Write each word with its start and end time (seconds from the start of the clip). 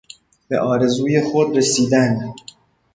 به 0.47 0.59
آرزوی 0.59 1.21
خود 1.21 1.57
رسیدن 1.57 2.33